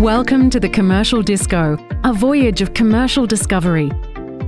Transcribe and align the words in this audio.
Welcome 0.00 0.48
to 0.50 0.60
the 0.60 0.68
Commercial 0.68 1.22
Disco, 1.22 1.76
a 2.04 2.12
voyage 2.12 2.62
of 2.62 2.72
commercial 2.72 3.26
discovery. 3.26 3.90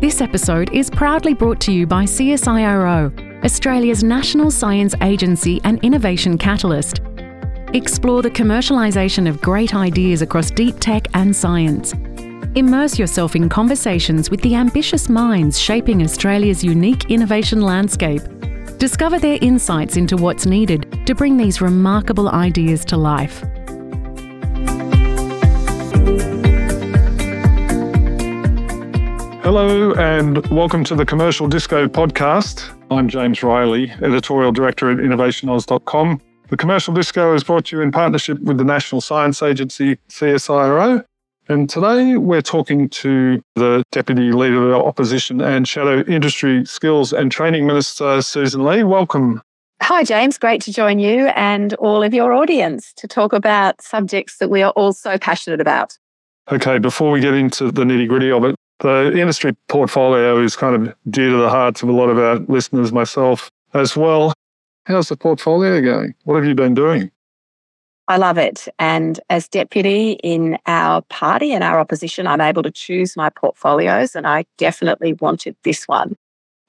This 0.00 0.21
episode 0.21 0.72
is 0.72 0.88
proudly 0.88 1.34
brought 1.34 1.61
to 1.62 1.72
you 1.72 1.88
by 1.88 2.04
CSIRO, 2.04 3.45
Australia's 3.45 4.04
national 4.04 4.52
science 4.52 4.94
agency 5.02 5.60
and 5.64 5.82
innovation 5.82 6.38
catalyst. 6.38 7.00
Explore 7.74 8.23
the 8.23 8.30
commercialisation 8.30 9.29
of 9.29 9.43
great 9.43 9.75
ideas 9.75 10.23
across 10.23 10.52
deep 10.52 10.79
tech 10.79 11.09
and 11.14 11.34
science. 11.34 11.95
Immerse 12.55 12.96
yourself 12.96 13.35
in 13.35 13.48
conversations 13.48 14.30
with 14.30 14.41
the 14.43 14.55
ambitious 14.55 15.09
minds 15.09 15.59
shaping 15.59 16.01
Australia's 16.05 16.62
unique 16.62 17.11
innovation 17.11 17.61
landscape. 17.61 18.23
Discover 18.79 19.19
their 19.19 19.39
insights 19.43 19.96
into 19.96 20.17
what's 20.17 20.46
needed 20.46 21.05
to 21.09 21.14
bring 21.17 21.37
these 21.37 21.61
remarkable 21.61 22.29
ideas 22.29 22.85
to 22.85 22.96
life. 22.96 23.45
Hello 29.43 29.94
and 29.94 30.46
welcome 30.49 30.85
to 30.85 30.94
the 30.94 31.07
Commercial 31.07 31.49
Disco 31.49 31.89
podcast. 31.89 32.70
I'm 32.91 33.08
James 33.08 33.42
Riley, 33.42 33.91
editorial 34.03 34.53
director 34.53 34.91
at 34.91 34.98
innovationaus.com. 34.98 36.20
The 36.48 36.56
Commercial 36.58 36.92
Disco 36.92 37.34
is 37.34 37.42
brought 37.42 37.64
to 37.66 37.77
you 37.77 37.83
in 37.83 37.91
partnership 37.91 38.39
with 38.42 38.58
the 38.58 38.64
National 38.64 39.00
Science 39.00 39.42
Agency, 39.42 39.97
CSIRO. 40.11 41.05
And 41.48 41.70
today 41.70 42.19
we're 42.19 42.42
talking 42.42 42.91
to 42.91 43.42
the 43.56 43.83
Deputy 43.92 44.30
Leader 44.30 44.75
of 44.75 44.83
Opposition 44.83 45.41
and 45.41 45.66
Shadow 45.66 46.00
Industry 46.02 46.66
Skills 46.66 47.12
and 47.12 47.33
Training 47.33 47.66
Minister, 47.66 48.19
Sussan 48.19 48.62
Ley. 48.62 48.84
Welcome. 48.84 49.41
Hi, 49.83 50.05
James. 50.05 50.36
Great 50.36 50.61
to 50.62 50.72
join 50.72 50.98
you 50.98 51.28
and 51.28 51.72
all 51.75 52.02
of 52.02 52.12
your 52.12 52.34
audience 52.34 52.92
to 52.98 53.08
talk 53.08 53.33
about 53.33 53.80
subjects 53.80 54.36
that 54.36 54.50
we 54.50 54.62
are 54.62 54.72
all 54.72 54.92
so 54.92 55.16
passionate 55.16 55.62
about. 55.62 55.96
Okay, 56.52 56.78
before 56.78 57.11
we 57.11 57.20
get 57.20 57.34
into 57.34 57.72
the 57.72 57.84
nitty 57.84 58.06
gritty 58.06 58.30
of 58.30 58.44
it, 58.44 58.55
the 58.81 59.19
industry 59.19 59.53
portfolio 59.69 60.41
is 60.42 60.56
kind 60.56 60.75
of 60.75 60.95
dear 61.09 61.31
to 61.31 61.36
the 61.36 61.50
hearts 61.50 61.83
of 61.83 61.89
a 61.89 61.92
lot 61.92 62.09
of 62.09 62.19
our 62.19 62.36
listeners, 62.36 62.92
myself 62.92 63.50
as 63.75 63.97
well. 63.97 64.33
How's 64.84 65.09
the 65.09 65.17
portfolio 65.17 65.81
going? 65.81 66.14
What 66.25 66.36
have 66.36 66.45
you 66.45 66.55
been 66.55 66.75
doing? 66.75 67.11
I 68.08 68.17
love 68.17 68.39
it. 68.39 68.67
And 68.78 69.20
as 69.31 69.47
deputy 69.47 70.12
in 70.25 70.58
our 70.67 71.03
party 71.03 71.53
and 71.53 71.62
our 71.62 71.78
opposition, 71.78 72.27
I'm 72.27 72.41
able 72.41 72.64
to 72.64 72.70
choose 72.70 73.17
my 73.17 73.31
portfolios, 73.31 74.17
and 74.17 74.27
I 74.27 74.47
definitely 74.58 75.12
wanted 75.12 75.55
this 75.62 75.86
one. 75.86 76.17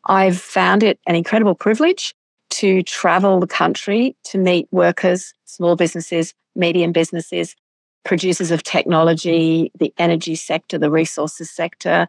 I've 0.06 0.40
found 0.40 0.84
it 0.84 1.00
an 1.08 1.16
incredible 1.16 1.56
privilege 1.56 2.14
to 2.52 2.84
travel 2.84 3.40
the 3.40 3.48
country 3.48 4.16
to 4.26 4.38
meet 4.38 4.68
workers, 4.72 5.34
small 5.46 5.76
businesses, 5.76 6.34
medium 6.56 6.92
businesses, 6.92 7.56
producers 8.04 8.52
of 8.52 8.64
technology, 8.64 9.72
the 9.78 9.94
energy 9.98 10.36
sector, 10.36 10.78
the 10.78 10.92
resources 10.92 11.50
sector, 11.50 12.08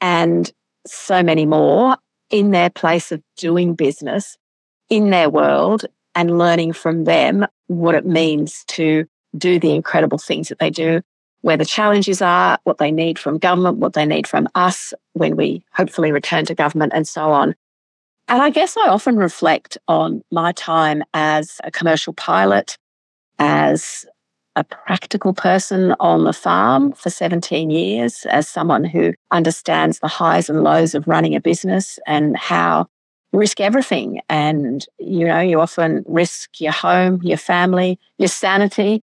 and 0.00 0.52
so 0.86 1.22
many 1.22 1.46
more 1.46 1.96
in 2.30 2.50
their 2.50 2.70
place 2.70 3.12
of 3.12 3.22
doing 3.36 3.74
business 3.74 4.36
in 4.90 5.10
their 5.10 5.30
world 5.30 5.86
and 6.14 6.38
learning 6.38 6.72
from 6.72 7.04
them 7.04 7.46
what 7.66 7.94
it 7.94 8.06
means 8.06 8.64
to 8.68 9.06
do 9.36 9.58
the 9.58 9.74
incredible 9.74 10.18
things 10.18 10.48
that 10.48 10.58
they 10.58 10.70
do, 10.70 11.00
where 11.42 11.56
the 11.56 11.64
challenges 11.64 12.20
are, 12.22 12.58
what 12.64 12.78
they 12.78 12.90
need 12.90 13.18
from 13.18 13.38
government, 13.38 13.76
what 13.78 13.92
they 13.92 14.06
need 14.06 14.26
from 14.26 14.48
us 14.54 14.92
when 15.12 15.36
we 15.36 15.62
hopefully 15.72 16.10
return 16.10 16.44
to 16.46 16.54
government, 16.54 16.92
and 16.94 17.06
so 17.06 17.30
on. 17.30 17.54
And 18.26 18.42
I 18.42 18.50
guess 18.50 18.76
I 18.76 18.88
often 18.88 19.16
reflect 19.16 19.78
on 19.86 20.22
my 20.30 20.52
time 20.52 21.02
as 21.14 21.60
a 21.64 21.70
commercial 21.70 22.12
pilot, 22.12 22.76
as 23.38 24.04
a 24.58 24.64
practical 24.64 25.32
person 25.32 25.94
on 26.00 26.24
the 26.24 26.32
farm 26.32 26.92
for 26.92 27.10
17 27.10 27.70
years, 27.70 28.26
as 28.26 28.48
someone 28.48 28.82
who 28.82 29.14
understands 29.30 30.00
the 30.00 30.08
highs 30.08 30.50
and 30.50 30.64
lows 30.64 30.96
of 30.96 31.06
running 31.06 31.36
a 31.36 31.40
business 31.40 32.00
and 32.08 32.36
how 32.36 32.86
risk 33.32 33.60
everything. 33.60 34.20
And, 34.28 34.84
you 34.98 35.26
know, 35.26 35.38
you 35.38 35.60
often 35.60 36.04
risk 36.08 36.60
your 36.60 36.72
home, 36.72 37.20
your 37.22 37.36
family, 37.36 38.00
your 38.18 38.28
sanity, 38.28 39.00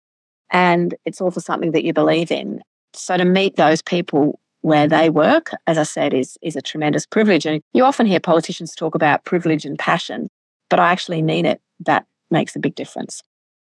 and 0.49 0.95
it's 1.05 1.21
all 1.21 1.29
for 1.29 1.39
something 1.39 1.71
that 1.73 1.83
you 1.83 1.93
believe 1.93 2.31
in. 2.31 2.63
So 2.93 3.15
to 3.15 3.25
meet 3.25 3.55
those 3.55 3.83
people 3.83 4.39
where 4.61 4.87
they 4.87 5.11
work, 5.11 5.51
as 5.67 5.77
I 5.77 5.83
said, 5.83 6.15
is, 6.15 6.35
is 6.41 6.55
a 6.55 6.61
tremendous 6.63 7.05
privilege. 7.05 7.45
And 7.45 7.61
you 7.73 7.83
often 7.83 8.07
hear 8.07 8.19
politicians 8.19 8.73
talk 8.73 8.95
about 8.95 9.23
privilege 9.23 9.65
and 9.65 9.77
passion, 9.77 10.29
but 10.71 10.79
I 10.79 10.91
actually 10.91 11.21
mean 11.21 11.45
it. 11.45 11.61
That 11.81 12.07
makes 12.31 12.55
a 12.55 12.59
big 12.59 12.73
difference. 12.73 13.21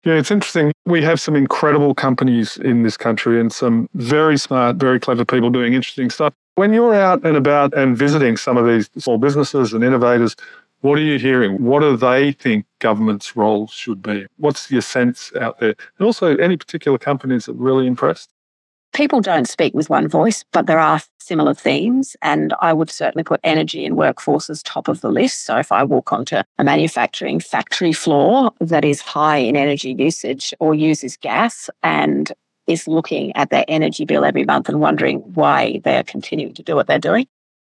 Yeah, 0.04 0.14
it's 0.14 0.32
interesting. 0.32 0.72
We 0.84 1.00
have 1.02 1.20
some 1.20 1.36
incredible 1.36 1.94
companies 1.94 2.56
in 2.56 2.82
this 2.82 2.96
country 2.96 3.40
and 3.40 3.52
some 3.52 3.88
very 3.94 4.36
smart, 4.36 4.76
very 4.76 4.98
clever 4.98 5.24
people 5.24 5.48
doing 5.50 5.74
interesting 5.74 6.10
stuff. 6.10 6.34
When 6.56 6.72
you're 6.72 6.94
out 6.94 7.24
and 7.24 7.36
about 7.36 7.72
and 7.74 7.96
visiting 7.96 8.36
some 8.36 8.56
of 8.56 8.66
these 8.66 8.90
small 8.98 9.16
businesses 9.18 9.72
and 9.72 9.84
innovators, 9.84 10.34
what 10.80 10.98
are 10.98 11.02
you 11.02 11.20
hearing? 11.20 11.62
What 11.62 11.80
do 11.80 11.96
they 11.96 12.32
think 12.32 12.66
government's 12.80 13.36
role 13.36 13.68
should 13.68 14.02
be? 14.02 14.26
What's 14.38 14.72
your 14.72 14.82
sense 14.82 15.30
out 15.40 15.60
there? 15.60 15.76
And 15.98 16.06
also, 16.06 16.36
any 16.36 16.56
particular 16.56 16.98
companies 16.98 17.46
that 17.46 17.54
really 17.54 17.86
impressed? 17.86 18.31
People 18.92 19.22
don't 19.22 19.48
speak 19.48 19.72
with 19.72 19.88
one 19.88 20.06
voice, 20.06 20.44
but 20.52 20.66
there 20.66 20.78
are 20.78 21.00
similar 21.18 21.54
themes. 21.54 22.14
And 22.20 22.52
I 22.60 22.72
would 22.74 22.90
certainly 22.90 23.24
put 23.24 23.40
energy 23.42 23.86
and 23.86 23.96
workforces 23.96 24.60
top 24.62 24.88
of 24.88 25.00
the 25.00 25.10
list. 25.10 25.46
So 25.46 25.56
if 25.56 25.72
I 25.72 25.82
walk 25.82 26.12
onto 26.12 26.36
a 26.36 26.64
manufacturing 26.64 27.40
factory 27.40 27.92
floor 27.92 28.52
that 28.60 28.84
is 28.84 29.00
high 29.00 29.38
in 29.38 29.56
energy 29.56 29.94
usage 29.98 30.52
or 30.60 30.74
uses 30.74 31.16
gas 31.16 31.70
and 31.82 32.32
is 32.66 32.86
looking 32.86 33.34
at 33.34 33.50
their 33.50 33.64
energy 33.66 34.04
bill 34.04 34.24
every 34.24 34.44
month 34.44 34.68
and 34.68 34.80
wondering 34.80 35.18
why 35.34 35.80
they're 35.84 36.04
continuing 36.04 36.54
to 36.54 36.62
do 36.62 36.76
what 36.76 36.86
they're 36.86 36.98
doing. 36.98 37.26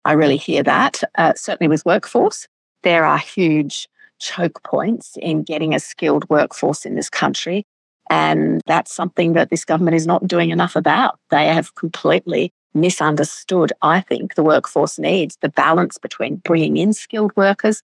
I 0.05 0.13
really 0.13 0.37
hear 0.37 0.63
that. 0.63 1.03
Uh, 1.17 1.35
certainly 1.35 1.69
with 1.69 1.85
workforce, 1.85 2.47
there 2.83 3.05
are 3.05 3.19
huge 3.19 3.89
choke 4.21 4.63
points 4.63 5.17
in 5.21 5.43
getting 5.43 5.75
a 5.75 5.81
skilled 5.81 6.29
workforce 6.31 6.87
in 6.87 6.95
this 6.95 7.11
country. 7.11 7.67
And 8.11 8.63
that's 8.67 8.95
something 8.95 9.35
that 9.35 9.51
this 9.51 9.65
government 9.65 9.97
is 9.97 10.07
not 10.07 10.27
doing 10.27 10.51
enough 10.51 10.77
about. 10.77 11.19
They 11.31 11.47
have 11.47 11.75
completely 11.75 12.53
misunderstood, 12.75 13.73
I 13.83 14.01
think, 14.01 14.35
the 14.35 14.43
workforce 14.43 14.99
needs, 14.99 15.37
the 15.41 15.49
balance 15.49 15.99
between 15.99 16.37
bringing 16.37 16.77
in 16.77 16.93
skilled 16.93 17.33
workers 17.37 17.83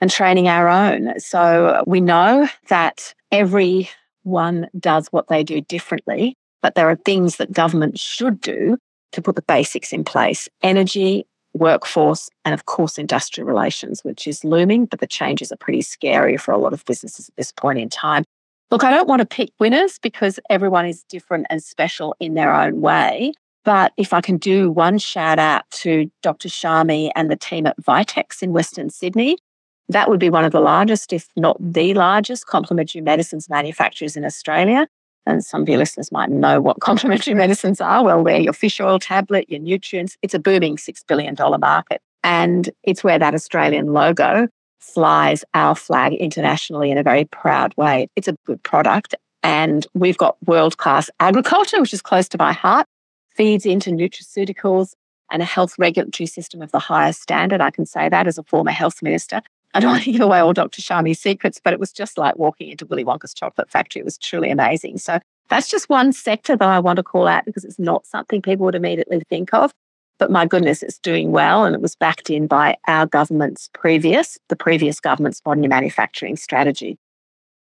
and 0.00 0.10
training 0.10 0.48
our 0.48 0.68
own. 0.68 1.18
So 1.18 1.82
we 1.86 2.00
know 2.00 2.48
that 2.68 3.14
everyone 3.32 4.68
does 4.78 5.08
what 5.08 5.28
they 5.28 5.42
do 5.44 5.60
differently. 5.60 6.36
But 6.62 6.76
there 6.76 6.88
are 6.88 6.96
things 6.96 7.36
that 7.36 7.52
government 7.52 7.98
should 7.98 8.40
do 8.40 8.78
to 9.12 9.20
put 9.20 9.36
the 9.36 9.42
basics 9.42 9.92
in 9.92 10.02
place 10.02 10.48
energy, 10.62 11.26
workforce, 11.52 12.30
and 12.44 12.54
of 12.54 12.66
course, 12.66 12.98
industrial 12.98 13.46
relations, 13.46 14.02
which 14.02 14.26
is 14.26 14.44
looming, 14.44 14.86
but 14.86 15.00
the 15.00 15.06
changes 15.06 15.52
are 15.52 15.56
pretty 15.56 15.82
scary 15.82 16.36
for 16.36 16.52
a 16.52 16.58
lot 16.58 16.72
of 16.72 16.84
businesses 16.86 17.28
at 17.28 17.36
this 17.36 17.52
point 17.52 17.78
in 17.78 17.88
time. 17.88 18.24
Look, 18.70 18.84
I 18.84 18.90
don't 18.90 19.08
want 19.08 19.20
to 19.20 19.26
pick 19.26 19.50
winners 19.60 19.98
because 19.98 20.40
everyone 20.50 20.86
is 20.86 21.04
different 21.04 21.46
and 21.50 21.62
special 21.62 22.16
in 22.18 22.34
their 22.34 22.52
own 22.52 22.80
way. 22.80 23.32
But 23.64 23.92
if 23.96 24.12
I 24.12 24.20
can 24.20 24.36
do 24.36 24.70
one 24.70 24.98
shout 24.98 25.38
out 25.38 25.70
to 25.70 26.10
Dr. 26.22 26.48
Shami 26.48 27.10
and 27.14 27.30
the 27.30 27.36
team 27.36 27.66
at 27.66 27.80
Vitex 27.80 28.42
in 28.42 28.52
Western 28.52 28.90
Sydney, 28.90 29.38
that 29.88 30.08
would 30.08 30.20
be 30.20 30.30
one 30.30 30.44
of 30.44 30.52
the 30.52 30.60
largest, 30.60 31.12
if 31.12 31.28
not 31.36 31.56
the 31.60 31.94
largest, 31.94 32.46
complementary 32.46 33.00
medicines 33.00 33.48
manufacturers 33.48 34.16
in 34.16 34.24
Australia 34.24 34.86
and 35.26 35.44
some 35.44 35.62
of 35.62 35.68
your 35.68 35.78
listeners 35.78 36.12
might 36.12 36.30
know 36.30 36.60
what 36.60 36.80
complementary 36.80 37.34
medicines 37.34 37.80
are. 37.80 38.04
Well, 38.04 38.24
they're 38.24 38.40
your 38.40 38.52
fish 38.52 38.80
oil 38.80 38.98
tablet, 38.98 39.48
your 39.48 39.60
nutrients. 39.60 40.16
It's 40.22 40.34
a 40.34 40.38
booming 40.38 40.76
$6 40.76 41.06
billion 41.06 41.36
market. 41.60 42.00
And 42.22 42.70
it's 42.82 43.04
where 43.04 43.18
that 43.18 43.34
Australian 43.34 43.92
logo 43.92 44.48
flies 44.84 45.44
our 45.54 45.74
flag 45.74 46.12
internationally 46.14 46.90
in 46.90 46.98
a 46.98 47.02
very 47.02 47.24
proud 47.24 47.74
way. 47.76 48.08
It's 48.16 48.28
a 48.28 48.36
good 48.44 48.62
product. 48.62 49.14
And 49.42 49.86
we've 49.94 50.18
got 50.18 50.36
world 50.46 50.76
class 50.76 51.10
agriculture, 51.20 51.80
which 51.80 51.92
is 51.92 52.02
close 52.02 52.28
to 52.28 52.38
my 52.38 52.52
heart, 52.52 52.86
feeds 53.34 53.66
into 53.66 53.90
nutraceuticals 53.90 54.94
and 55.30 55.42
a 55.42 55.44
health 55.44 55.74
regulatory 55.78 56.26
system 56.26 56.62
of 56.62 56.70
the 56.70 56.78
highest 56.78 57.22
standard. 57.22 57.60
I 57.60 57.70
can 57.70 57.86
say 57.86 58.08
that 58.08 58.26
as 58.26 58.38
a 58.38 58.42
former 58.44 58.70
health 58.70 59.02
minister. 59.02 59.42
I 59.74 59.80
don't 59.80 59.90
want 59.92 60.04
to 60.04 60.12
give 60.12 60.20
away 60.20 60.38
all 60.38 60.52
Dr. 60.52 60.80
Shami's 60.80 61.20
secrets, 61.20 61.60
but 61.62 61.72
it 61.72 61.80
was 61.80 61.92
just 61.92 62.16
like 62.16 62.36
walking 62.36 62.70
into 62.70 62.86
Willy 62.86 63.04
Wonka's 63.04 63.34
chocolate 63.34 63.70
factory. 63.70 64.00
It 64.00 64.04
was 64.04 64.18
truly 64.18 64.50
amazing. 64.50 64.98
So 64.98 65.18
that's 65.48 65.68
just 65.68 65.88
one 65.88 66.12
sector 66.12 66.56
that 66.56 66.68
I 66.68 66.78
want 66.78 66.96
to 66.98 67.02
call 67.02 67.26
out 67.26 67.44
because 67.44 67.64
it's 67.64 67.78
not 67.78 68.06
something 68.06 68.40
people 68.40 68.64
would 68.66 68.74
immediately 68.74 69.20
think 69.28 69.52
of. 69.52 69.72
But 70.18 70.30
my 70.30 70.46
goodness, 70.46 70.82
it's 70.82 70.98
doing 70.98 71.32
well. 71.32 71.64
And 71.64 71.74
it 71.74 71.80
was 71.80 71.96
backed 71.96 72.30
in 72.30 72.46
by 72.46 72.76
our 72.86 73.06
government's 73.06 73.68
previous, 73.72 74.38
the 74.48 74.56
previous 74.56 75.00
government's 75.00 75.42
modern 75.44 75.68
manufacturing 75.68 76.36
strategy. 76.36 76.98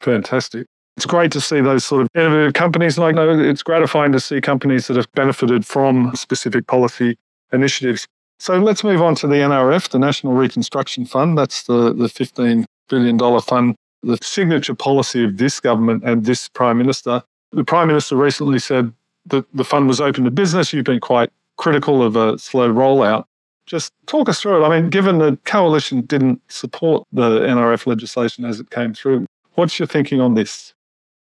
Fantastic. 0.02 0.68
It's 0.98 1.06
great 1.06 1.32
to 1.32 1.42
see 1.42 1.60
those 1.62 1.84
sort 1.84 2.04
of 2.04 2.10
innovative 2.14 2.54
companies. 2.54 2.98
Like, 2.98 3.16
no 3.16 3.40
it's 3.40 3.64
gratifying 3.64 4.12
to 4.12 4.20
see 4.20 4.42
companies 4.42 4.88
that 4.88 4.98
have 4.98 5.12
benefited 5.14 5.66
from 5.66 6.16
specific 6.16 6.68
policy 6.68 7.18
initiatives. 7.52 8.08
So 8.40 8.60
let's 8.60 8.84
move 8.84 9.02
on 9.02 9.16
to 9.16 9.28
the 9.28 9.36
NRF, 9.36 9.90
the 9.90 10.00
National 10.00 10.34
Reconstruction 10.34 11.06
Fund. 11.06 11.38
That's 11.38 11.64
the, 11.64 11.94
the 11.94 12.08
$15 12.08 12.66
billion 12.90 13.42
fund, 13.42 13.76
the 14.04 14.18
signature 14.22 14.76
policy 14.76 15.24
of 15.24 15.38
this 15.38 15.60
government 15.60 16.04
and 16.04 16.26
this 16.26 16.50
Prime 16.50 16.78
Minister. 16.78 17.24
The 17.52 17.64
Prime 17.64 17.88
Minister 17.88 18.16
recently 18.16 18.60
said 18.60 18.94
that 19.28 19.46
the 19.56 19.64
fund 19.64 19.88
was 19.88 20.02
open 20.02 20.26
to 20.26 20.32
business. 20.32 20.74
You've 20.74 20.86
been 20.86 21.00
quite 21.00 21.32
critical 21.58 22.04
of 22.04 22.16
a 22.16 22.38
slow 22.38 22.72
rollout. 22.72 23.26
Just 23.66 23.94
talk 24.08 24.28
us 24.28 24.42
through 24.42 24.62
it. 24.62 24.68
I 24.68 24.80
mean, 24.82 24.90
given 24.90 25.20
the 25.20 25.38
coalition 25.46 26.02
didn't 26.02 26.42
support 26.50 27.08
the 27.14 27.40
NRF 27.42 27.86
legislation 27.88 28.44
as 28.44 28.60
it 28.60 28.70
came 28.70 28.94
through, 28.94 29.26
what's 29.56 29.80
your 29.80 29.88
thinking 29.88 30.20
on 30.20 30.34
this? 30.34 30.74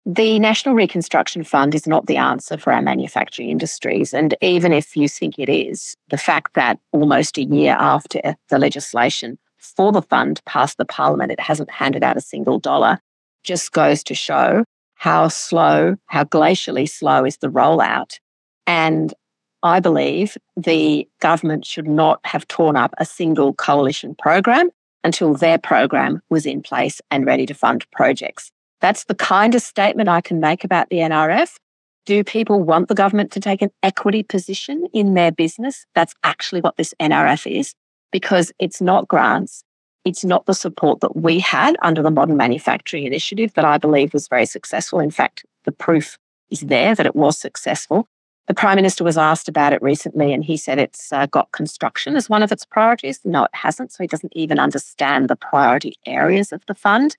The 0.07 0.39
National 0.39 0.75
Reconstruction 0.75 1.45
Fund 1.45 1.75
is 1.75 1.87
not 1.87 2.07
the 2.07 2.17
answer 2.17 2.57
for 2.57 2.73
our 2.73 2.81
manufacturing 2.81 3.51
industries. 3.51 4.15
And 4.15 4.35
even 4.41 4.73
if 4.73 4.97
you 4.97 5.09
think 5.09 5.39
it 5.39 5.51
is, 5.51 5.95
the 6.09 6.17
fact 6.17 6.55
that 6.55 6.79
almost 6.93 7.37
a 7.37 7.45
year 7.45 7.77
after 7.79 8.35
the 8.49 8.59
legislation 8.59 9.39
for 9.59 9.93
the 9.93 10.01
fund 10.01 10.41
passed 10.47 10.79
the 10.79 10.87
parliament, 10.87 11.31
it 11.31 11.41
hasn't 11.41 11.71
handed 11.71 12.03
out 12.03 12.17
a 12.17 12.23
single 12.23 12.59
dollar, 12.59 12.99
just 13.45 13.73
goes 13.73 14.03
to 14.05 14.15
show 14.15 14.65
how 14.95 15.29
slow, 15.29 15.97
how 16.07 16.25
glacially 16.25 16.89
slow 16.89 17.25
is 17.25 17.37
the 17.37 17.51
rollout. 17.51 18.19
And 18.67 19.13
I 19.63 19.81
believe 19.81 20.39
the 20.57 21.07
government 21.21 21.67
should 21.67 21.89
not 21.89 22.21
have 22.25 22.49
torn 22.49 22.77
up 22.77 22.95
a 22.99 23.05
single 23.05 23.53
coalition 23.53 24.15
program 24.15 24.71
until 25.05 25.35
their 25.35 25.59
program 25.59 26.23
was 26.31 26.47
in 26.47 26.63
place 26.63 27.01
and 27.11 27.27
ready 27.27 27.47
to 27.47 27.55
fund 27.55 27.85
projects. 27.91 28.51
That's 28.81 29.05
the 29.05 29.15
kind 29.15 29.55
of 29.55 29.63
statement 29.63 30.09
I 30.09 30.21
can 30.21 30.41
make 30.41 30.65
about 30.65 30.89
the 30.89 30.99
NRF. 30.99 31.57
Do 32.07 32.25
people 32.25 32.63
want 32.63 32.89
the 32.89 32.95
government 32.95 33.31
to 33.33 33.41
take 33.41 33.61
an 33.61 33.71
equity 33.83 34.23
position 34.23 34.87
in 34.95 35.15
their 35.15 35.31
business? 35.31 35.87
That's 35.95 36.15
actually 36.25 36.63
what 36.63 36.77
this 36.77 36.95
NRF 37.01 37.51
is, 37.51 37.75
because 38.11 38.53
it's 38.59 38.81
not 38.81 39.09
grants. 39.09 39.63
It's 40.07 40.25
not 40.25 40.47
the 40.47 40.55
support 40.55 41.01
that 41.01 41.15
we 41.15 41.41
had 41.41 41.77
under 41.83 42.03
the 42.03 42.11
Modern 42.11 42.39
Manufacturing 42.39 43.05
Initiative 43.05 43.53
that 43.55 43.67
I 43.67 43.77
believe 43.77 44.15
was 44.15 44.29
very 44.29 44.47
successful. 44.47 44.99
In 44.99 45.11
fact, 45.11 45.45
the 45.65 45.73
proof 45.73 46.17
is 46.49 46.61
there 46.61 46.95
that 46.95 47.05
it 47.05 47.15
was 47.15 47.39
successful. 47.39 48.09
The 48.51 48.55
Prime 48.55 48.75
Minister 48.75 49.05
was 49.05 49.17
asked 49.17 49.49
about 49.49 49.73
it 49.73 49.81
recently 49.81 50.33
and 50.33 50.45
he 50.45 50.57
said 50.57 50.81
it's 50.81 51.13
uh, 51.13 51.27
got 51.27 51.53
construction 51.53 52.17
as 52.17 52.29
one 52.29 52.43
of 52.43 52.51
its 52.51 52.65
priorities. 52.65 53.21
No, 53.25 53.45
it 53.45 53.55
hasn't. 53.55 53.93
So 53.93 54.03
he 54.03 54.09
doesn't 54.09 54.33
even 54.35 54.59
understand 54.59 55.29
the 55.31 55.37
priority 55.37 55.95
areas 56.05 56.51
of 56.51 56.67
the 56.67 56.75
fund. 56.75 57.17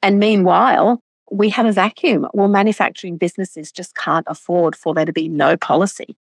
And 0.00 0.20
meanwhile, 0.20 1.02
we 1.28 1.48
have 1.48 1.66
a 1.66 1.72
vacuum. 1.72 2.28
Well, 2.32 2.46
manufacturing 2.46 3.16
businesses 3.16 3.72
just 3.72 3.96
can't 3.96 4.24
afford 4.28 4.76
for 4.76 4.94
there 4.94 5.04
to 5.04 5.12
be 5.12 5.28
no 5.28 5.56
policy. 5.56 6.16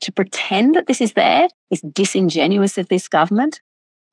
To 0.00 0.10
pretend 0.10 0.74
that 0.74 0.88
this 0.88 1.00
is 1.00 1.12
there 1.12 1.46
is 1.70 1.80
disingenuous 1.82 2.78
of 2.78 2.88
this 2.88 3.06
government. 3.06 3.60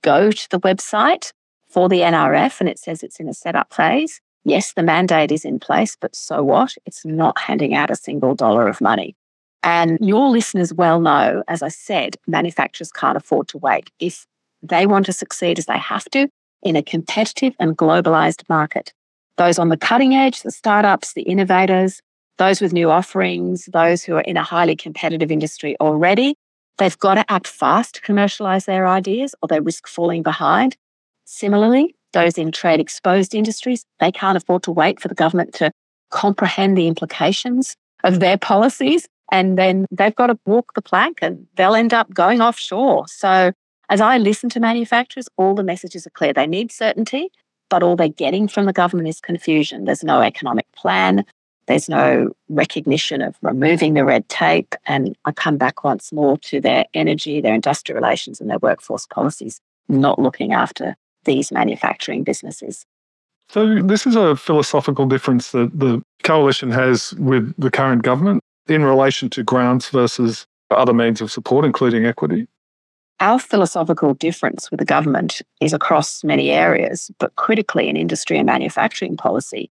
Go 0.04 0.30
to 0.30 0.50
the 0.52 0.60
website 0.60 1.34
for 1.68 1.90
the 1.90 2.02
NRF 2.02 2.60
and 2.60 2.70
it 2.70 2.78
says 2.78 3.02
it's 3.02 3.20
in 3.20 3.28
a 3.28 3.34
setup 3.34 3.74
phase. 3.74 4.22
Yes, 4.46 4.74
the 4.74 4.84
mandate 4.84 5.32
is 5.32 5.44
in 5.44 5.60
place, 5.60 5.98
but 6.00 6.16
so 6.16 6.44
what? 6.44 6.76
It's 6.86 7.04
not 7.04 7.40
handing 7.40 7.74
out 7.74 7.90
a 7.90 7.96
single 7.96 8.36
dollar 8.36 8.68
of 8.68 8.80
money. 8.80 9.16
And 9.64 9.98
your 10.02 10.30
listeners 10.30 10.74
well 10.74 11.00
know, 11.00 11.44
as 11.48 11.64
I 11.64 11.70
said, 11.70 12.18
manufacturers 12.28 12.92
can't 12.92 13.18
afford 13.18 13.48
to 13.50 13.58
wait. 13.58 13.90
If 14.00 14.26
they 14.62 14.86
want 14.86 15.06
to 15.08 15.14
succeed 15.14 15.58
as 15.58 15.66
they 15.66 15.78
have 15.78 16.06
to, 16.12 16.28
in 16.64 16.76
a 16.76 16.84
competitive 16.84 17.54
and 17.60 17.78
globalized 17.78 18.44
market. 18.50 18.94
Those 19.38 19.60
on 19.60 19.70
the 19.70 19.78
cutting 19.78 20.16
edge, 20.16 20.42
the 20.42 20.52
startups, 20.52 21.14
the 21.14 21.24
innovators, 21.24 22.02
those 22.38 22.62
with 22.62 22.74
new 22.74 22.90
offerings, 22.90 23.66
those 23.72 24.04
who 24.04 24.16
are 24.16 24.22
in 24.22 24.38
a 24.38 24.44
highly 24.44 24.76
competitive 24.76 25.32
industry 25.32 25.76
already, 25.80 26.36
they've 26.78 26.98
got 26.98 27.16
to 27.16 27.32
act 27.32 27.48
fast 27.48 27.96
to 27.96 28.02
commercialize 28.02 28.66
their 28.66 28.88
ideas 28.88 29.36
or 29.42 29.48
they 29.48 29.60
risk 29.60 29.88
falling 29.88 30.24
behind. 30.24 30.76
Similarly, 31.26 31.96
those 32.14 32.38
in 32.38 32.52
trade 32.52 32.80
exposed 32.80 33.34
industries, 33.36 33.86
they 34.00 34.12
can't 34.12 34.38
afford 34.38 34.64
to 34.64 34.72
wait 34.72 35.00
for 35.00 35.08
the 35.08 35.16
government 35.16 35.54
to 35.56 35.72
comprehend 36.10 36.78
the 36.78 36.88
implications 36.88 37.76
of 38.04 38.20
their 38.20 38.38
policies. 38.38 39.08
And 39.32 39.58
then 39.58 39.86
they've 39.92 40.16
got 40.16 40.28
to 40.28 40.40
walk 40.46 40.74
the 40.74 40.82
plank 40.82 41.20
and 41.22 41.48
they'll 41.56 41.76
end 41.76 41.94
up 41.94 42.14
going 42.14 42.42
offshore. 42.42 43.08
So 43.08 43.52
as 43.90 44.02
I 44.02 44.18
listen 44.18 44.50
to 44.52 44.60
manufacturers, 44.60 45.28
all 45.38 45.56
the 45.56 45.64
messages 45.64 46.06
are 46.08 46.12
clear. 46.12 46.34
They 46.34 46.48
need 46.48 46.72
certainty, 46.72 47.30
but 47.70 47.84
all 47.84 47.96
they're 47.96 48.08
getting 48.08 48.48
from 48.48 48.66
the 48.66 48.74
government 48.74 49.10
is 49.10 49.20
confusion. 49.20 49.86
There's 49.86 50.04
no 50.04 50.22
economic 50.22 50.66
plan. 50.74 51.26
There's 51.68 51.88
no 51.88 52.32
recognition 52.50 53.22
of 53.22 53.36
removing 53.42 53.94
the 53.94 54.04
red 54.04 54.28
tape. 54.30 54.76
And 54.86 55.16
I 55.26 55.32
come 55.32 55.58
back 55.58 55.84
once 55.84 56.12
more 56.12 56.38
to 56.40 56.60
their 56.60 56.86
energy, 56.94 57.40
their 57.40 57.54
industrial 57.54 58.02
relations, 58.02 58.42
and 58.42 58.50
their 58.50 58.60
workforce 58.60 59.08
policies, 59.08 59.60
not 59.88 60.20
looking 60.20 60.54
after 60.54 60.96
these 61.26 61.52
manufacturing 61.52 62.24
businesses. 62.24 62.86
So, 63.50 63.82
this 63.82 64.06
is 64.06 64.16
a 64.16 64.36
philosophical 64.36 65.06
difference 65.06 65.52
that 65.52 65.78
the 65.78 66.02
coalition 66.24 66.72
has 66.72 67.14
with 67.16 67.54
the 67.58 67.70
current 67.70 68.02
government 68.02 68.44
in 68.68 68.84
relation 68.84 69.30
to 69.32 69.44
grants 69.44 69.90
versus 69.90 70.48
other 70.70 70.94
means 70.94 71.22
of 71.22 71.32
support, 71.32 71.66
including 71.66 72.06
equity. 72.06 72.48
Our 73.20 73.40
philosophical 73.40 74.14
difference 74.14 74.70
with 74.72 74.80
the 74.80 74.86
government 74.86 75.42
is 75.62 75.74
across 75.74 76.24
many 76.24 76.50
areas, 76.50 77.12
but 77.20 77.36
critically 77.36 77.88
in 77.88 77.96
industry 77.96 78.38
and 78.38 78.46
manufacturing 78.46 79.16
policy. 79.16 79.72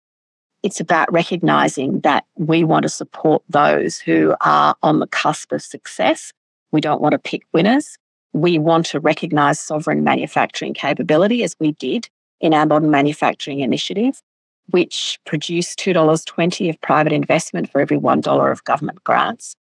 It's 0.63 0.79
about 0.79 1.11
recognizing 1.13 2.01
that 2.01 2.25
we 2.35 2.63
want 2.63 2.83
to 2.83 2.89
support 2.89 3.43
those 3.47 3.99
who 3.99 4.35
are 4.41 4.75
on 4.81 4.99
the 4.99 5.07
cusp 5.07 5.51
of 5.51 5.61
success. 5.61 6.33
We 6.71 6.81
don't 6.81 7.01
want 7.01 7.13
to 7.13 7.19
pick 7.19 7.43
winners. 7.53 7.97
We 8.33 8.57
want 8.57 8.87
to 8.87 8.99
recognize 8.99 9.59
sovereign 9.59 10.03
manufacturing 10.03 10.73
capability 10.73 11.43
as 11.43 11.55
we 11.59 11.71
did 11.73 12.09
in 12.41 12.53
our 12.53 12.65
modern 12.65 12.91
manufacturing 12.91 13.61
initiative, 13.61 14.21
which 14.69 15.19
produced 15.25 15.79
$2.20 15.79 16.69
of 16.69 16.81
private 16.81 17.13
investment 17.13 17.71
for 17.71 17.81
every 17.81 17.97
$1 17.97 18.51
of 18.51 18.63
government 18.63 19.03
grants. 19.03 19.55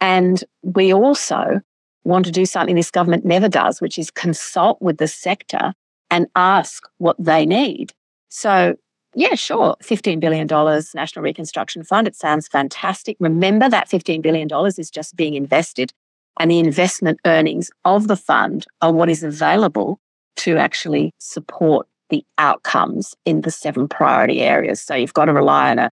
And 0.00 0.42
we 0.62 0.92
also 0.92 1.60
want 2.04 2.26
to 2.26 2.32
do 2.32 2.46
something 2.46 2.74
this 2.74 2.90
government 2.90 3.24
never 3.24 3.48
does, 3.48 3.80
which 3.80 3.98
is 3.98 4.10
consult 4.10 4.80
with 4.82 4.98
the 4.98 5.08
sector 5.08 5.72
and 6.10 6.26
ask 6.34 6.84
what 6.98 7.16
they 7.18 7.46
need. 7.46 7.92
So, 8.28 8.74
yeah, 9.14 9.34
sure, 9.34 9.76
$15 9.82 10.20
billion 10.20 10.46
National 10.94 11.22
Reconstruction 11.22 11.84
Fund. 11.84 12.08
It 12.08 12.16
sounds 12.16 12.48
fantastic. 12.48 13.16
Remember 13.20 13.68
that 13.68 13.88
$15 13.88 14.22
billion 14.22 14.48
is 14.78 14.90
just 14.90 15.16
being 15.16 15.34
invested, 15.34 15.92
and 16.40 16.50
the 16.50 16.58
investment 16.58 17.20
earnings 17.26 17.70
of 17.84 18.08
the 18.08 18.16
fund 18.16 18.66
are 18.80 18.92
what 18.92 19.10
is 19.10 19.22
available 19.22 20.00
to 20.36 20.56
actually 20.56 21.12
support 21.18 21.86
the 22.12 22.24
outcomes 22.38 23.16
in 23.24 23.40
the 23.40 23.50
seven 23.50 23.88
priority 23.88 24.40
areas. 24.42 24.80
So, 24.80 24.94
you've 24.94 25.14
got 25.14 25.24
to 25.24 25.32
rely 25.32 25.72
on 25.72 25.80
a 25.80 25.90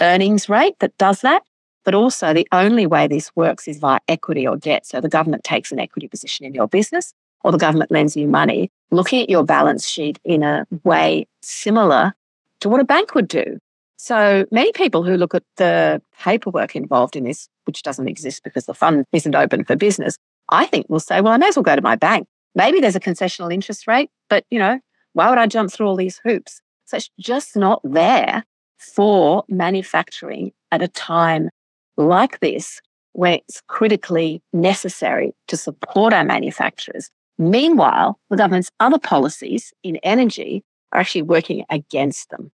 earnings 0.00 0.48
rate 0.48 0.76
that 0.80 0.96
does 0.98 1.20
that. 1.20 1.42
But 1.84 1.94
also, 1.94 2.34
the 2.34 2.46
only 2.52 2.86
way 2.86 3.06
this 3.06 3.34
works 3.34 3.66
is 3.66 3.78
via 3.78 4.00
equity 4.06 4.46
or 4.46 4.56
debt. 4.56 4.86
So 4.86 5.00
the 5.00 5.08
government 5.08 5.44
takes 5.44 5.72
an 5.72 5.80
equity 5.80 6.08
position 6.08 6.44
in 6.44 6.54
your 6.54 6.68
business 6.68 7.14
or 7.42 7.52
the 7.52 7.58
government 7.58 7.90
lends 7.90 8.16
you 8.16 8.28
money, 8.28 8.70
looking 8.90 9.22
at 9.22 9.30
your 9.30 9.44
balance 9.44 9.86
sheet 9.86 10.18
in 10.24 10.42
a 10.42 10.66
way 10.84 11.26
similar 11.40 12.12
to 12.60 12.68
what 12.68 12.80
a 12.80 12.84
bank 12.84 13.14
would 13.14 13.28
do. 13.28 13.58
So 13.96 14.46
many 14.50 14.72
people 14.72 15.02
who 15.04 15.16
look 15.16 15.34
at 15.34 15.42
the 15.56 16.02
paperwork 16.18 16.76
involved 16.76 17.16
in 17.16 17.24
this, 17.24 17.48
which 17.64 17.82
doesn't 17.82 18.08
exist 18.08 18.42
because 18.44 18.66
the 18.66 18.74
fund 18.74 19.04
isn't 19.12 19.34
open 19.34 19.64
for 19.64 19.76
business, 19.76 20.16
I 20.50 20.66
think 20.66 20.86
will 20.88 21.00
say, 21.00 21.20
well, 21.20 21.32
I 21.32 21.38
may 21.38 21.48
as 21.48 21.56
well 21.56 21.62
go 21.62 21.76
to 21.76 21.82
my 21.82 21.96
bank. 21.96 22.26
Maybe 22.54 22.80
there's 22.80 22.96
a 22.96 23.00
concessional 23.00 23.52
interest 23.52 23.86
rate, 23.86 24.10
but 24.28 24.44
you 24.50 24.58
know, 24.58 24.80
why 25.12 25.28
would 25.28 25.38
I 25.38 25.46
jump 25.46 25.72
through 25.72 25.86
all 25.86 25.96
these 25.96 26.20
hoops? 26.24 26.60
So 26.86 26.96
it's 26.96 27.10
just 27.18 27.56
not 27.56 27.80
there 27.84 28.44
for 28.78 29.44
manufacturing 29.48 30.52
at 30.72 30.82
a 30.82 30.88
time 30.88 31.50
like 31.96 32.40
this, 32.40 32.80
where 33.12 33.34
it's 33.34 33.60
critically 33.68 34.42
necessary 34.52 35.32
to 35.48 35.56
support 35.56 36.12
our 36.12 36.24
manufacturers. 36.24 37.10
Meanwhile, 37.38 38.18
the 38.30 38.36
government's 38.36 38.70
other 38.80 38.98
policies 38.98 39.72
in 39.82 39.96
energy 39.96 40.62
are 40.92 41.00
actually 41.00 41.22
working 41.22 41.64
against 41.70 42.30
them. 42.30 42.50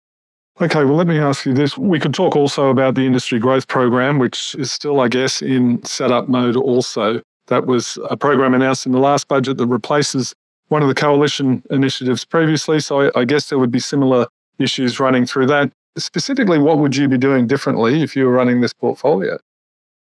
Okay, 0.61 0.85
well, 0.85 0.97
let 0.97 1.07
me 1.07 1.19
ask 1.19 1.47
you 1.47 1.55
this. 1.55 1.79
We 1.79 1.99
could 1.99 2.13
talk 2.13 2.37
also 2.37 2.69
about 2.69 2.95
the 2.95 3.07
industry 3.07 3.39
growth 3.39 3.69
program, 3.69 4.19
which 4.19 4.55
is 4.57 4.71
still, 4.71 5.01
I 5.01 5.09
guess, 5.09 5.41
in 5.41 5.83
setup 5.85 6.29
mode 6.29 6.57
also. 6.57 7.23
That 7.47 7.67
was 7.67 7.99
a 8.11 8.17
program 8.17 8.55
announced 8.55 8.87
in 8.87 8.93
the 8.93 8.99
last 8.99 9.29
budget 9.29 9.57
that 9.57 9.67
replaces 9.67 10.35
one 10.73 10.83
of 10.83 10.88
the 10.88 10.95
coalition 10.95 11.62
initiatives 11.71 12.25
previously. 12.25 12.81
So 12.81 13.02
I, 13.02 13.21
I 13.21 13.25
guess 13.25 13.49
there 13.49 13.59
would 13.59 13.71
be 13.71 13.79
similar 13.79 14.26
issues 14.59 14.99
running 14.99 15.26
through 15.26 15.47
that 15.47 15.71
specifically, 15.97 16.59
what 16.59 16.79
would 16.79 16.97
you 16.97 17.09
be 17.09 17.19
doing 17.19 17.47
differently 17.47 18.02
if 18.02 18.17
you 18.17 18.25
were 18.25 18.33
running 18.33 18.61
this 18.61 18.73
portfolio? 18.73 19.38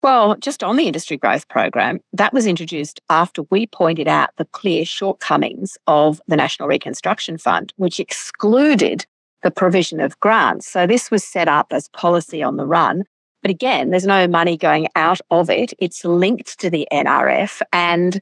Well, 0.02 0.36
just 0.38 0.64
on 0.64 0.78
the 0.78 0.86
industry 0.86 1.18
growth 1.18 1.48
program, 1.48 2.00
that 2.14 2.32
was 2.32 2.46
introduced 2.46 3.02
after 3.10 3.44
we 3.50 3.66
pointed 3.66 4.08
out 4.08 4.30
the 4.38 4.46
clear 4.46 4.86
shortcomings 4.86 5.78
of 5.88 6.22
the 6.28 6.36
National 6.36 6.70
Reconstruction 6.70 7.38
Fund, 7.38 7.74
which 7.78 8.00
excluded 8.00 9.06
the 9.42 9.50
provision 9.50 10.00
of 10.00 10.20
grants. 10.20 10.68
So 10.68 10.86
this 10.86 11.10
was 11.10 11.24
set 11.24 11.48
up 11.48 11.68
as 11.72 11.90
policy 11.90 12.44
on 12.44 12.58
the 12.58 12.66
run. 12.66 13.04
But 13.42 13.52
again, 13.52 13.90
there's 13.90 14.06
no 14.06 14.28
money 14.28 14.58
going 14.58 14.88
out 14.96 15.22
of 15.32 15.50
it. 15.50 15.74
It's 15.80 16.06
linked 16.06 16.60
to 16.60 16.70
the 16.70 16.88
NRF 16.92 17.62
and 17.74 18.22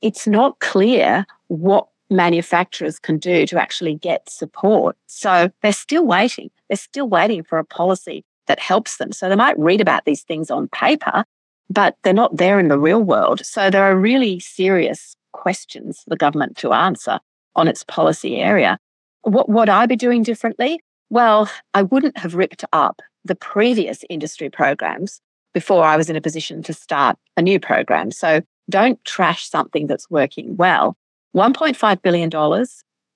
it's 0.00 0.26
not 0.26 0.58
clear 0.60 1.26
what 1.48 1.88
manufacturers 2.10 2.98
can 2.98 3.18
do 3.18 3.46
to 3.46 3.60
actually 3.60 3.94
get 3.94 4.30
support. 4.30 4.96
So 5.06 5.50
they're 5.62 5.72
still 5.72 6.06
waiting. 6.06 6.50
They're 6.68 6.76
still 6.76 7.08
waiting 7.08 7.42
for 7.42 7.58
a 7.58 7.64
policy 7.64 8.24
that 8.46 8.58
helps 8.58 8.96
them. 8.96 9.12
So 9.12 9.28
they 9.28 9.36
might 9.36 9.58
read 9.58 9.80
about 9.80 10.04
these 10.04 10.22
things 10.22 10.50
on 10.50 10.68
paper, 10.68 11.24
but 11.68 11.96
they're 12.02 12.14
not 12.14 12.36
there 12.36 12.58
in 12.58 12.68
the 12.68 12.78
real 12.78 13.02
world. 13.02 13.44
So 13.44 13.70
there 13.70 13.84
are 13.84 13.96
really 13.96 14.40
serious 14.40 15.16
questions 15.32 16.00
for 16.00 16.10
the 16.10 16.16
government 16.16 16.56
to 16.58 16.72
answer 16.72 17.18
on 17.54 17.68
its 17.68 17.84
policy 17.84 18.36
area. 18.36 18.78
What 19.22 19.48
would 19.48 19.68
I 19.68 19.86
be 19.86 19.96
doing 19.96 20.22
differently? 20.22 20.80
Well, 21.10 21.50
I 21.74 21.82
wouldn't 21.82 22.16
have 22.18 22.34
ripped 22.34 22.64
up 22.72 23.02
the 23.24 23.34
previous 23.34 24.04
industry 24.08 24.48
programs 24.48 25.20
before 25.52 25.84
I 25.84 25.96
was 25.96 26.08
in 26.08 26.16
a 26.16 26.20
position 26.20 26.62
to 26.62 26.72
start 26.72 27.16
a 27.36 27.42
new 27.42 27.60
program. 27.60 28.10
So 28.10 28.42
don't 28.70 29.02
trash 29.04 29.48
something 29.48 29.86
that's 29.86 30.10
working 30.10 30.56
well. 30.56 30.96
$1.5 31.36 32.02
billion 32.02 32.66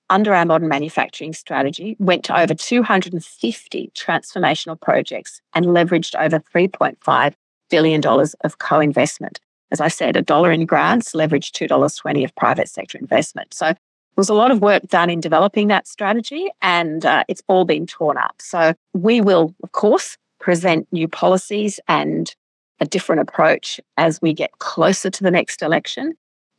under 0.09 0.33
our 0.33 0.45
modern 0.45 0.67
manufacturing 0.67 1.33
strategy 1.33 1.95
went 1.99 2.23
to 2.25 2.39
over 2.39 2.53
250 2.53 3.91
transformational 3.95 4.79
projects 4.79 5.41
and 5.53 5.65
leveraged 5.65 6.15
over 6.19 6.39
$3.5 6.39 7.33
billion 7.69 8.05
of 8.05 8.57
co 8.59 8.79
investment. 8.79 9.39
As 9.71 9.81
I 9.81 9.87
said, 9.87 10.15
a 10.15 10.21
dollar 10.21 10.51
in 10.51 10.65
grants 10.67 11.13
leveraged 11.13 11.51
$2.20 11.67 12.23
of 12.23 12.35
private 12.35 12.69
sector 12.69 12.97
investment. 12.97 13.53
So 13.53 13.65
there 13.65 14.21
was 14.21 14.29
a 14.29 14.35
lot 14.35 14.51
of 14.51 14.61
work 14.61 14.83
done 14.83 15.09
in 15.09 15.19
developing 15.19 15.69
that 15.69 15.87
strategy 15.87 16.47
and 16.61 17.03
uh, 17.03 17.23
it's 17.27 17.41
all 17.47 17.65
been 17.65 17.87
torn 17.87 18.17
up. 18.17 18.35
So 18.39 18.75
we 18.93 19.21
will, 19.21 19.55
of 19.63 19.71
course, 19.71 20.17
present 20.39 20.87
new 20.91 21.07
policies 21.07 21.79
and 21.87 22.35
a 22.79 22.85
different 22.85 23.21
approach 23.21 23.79
as 23.97 24.21
we 24.21 24.33
get 24.33 24.51
closer 24.59 25.09
to 25.09 25.23
the 25.23 25.31
next 25.31 25.63
election. 25.63 26.13